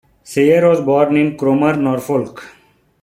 Sayer 0.23 0.67
was 0.67 0.81
born 0.81 1.15
in 1.15 1.37
Cromer, 1.37 1.77
Norfolk. 1.77 2.43